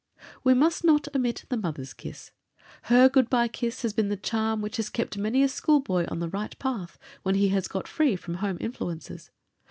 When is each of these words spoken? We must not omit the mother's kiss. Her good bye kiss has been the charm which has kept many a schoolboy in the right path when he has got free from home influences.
We 0.43 0.55
must 0.55 0.83
not 0.83 1.13
omit 1.15 1.45
the 1.49 1.57
mother's 1.57 1.93
kiss. 1.93 2.31
Her 2.85 3.07
good 3.07 3.29
bye 3.29 3.47
kiss 3.47 3.83
has 3.83 3.93
been 3.93 4.07
the 4.09 4.17
charm 4.17 4.59
which 4.59 4.77
has 4.77 4.89
kept 4.89 5.15
many 5.15 5.43
a 5.43 5.47
schoolboy 5.47 6.07
in 6.11 6.17
the 6.17 6.29
right 6.29 6.57
path 6.57 6.97
when 7.21 7.35
he 7.35 7.49
has 7.49 7.67
got 7.67 7.87
free 7.87 8.15
from 8.15 8.33
home 8.41 8.57
influences. 8.59 9.29